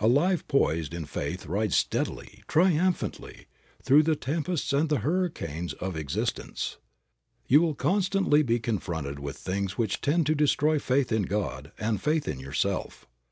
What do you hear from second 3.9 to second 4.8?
the tempests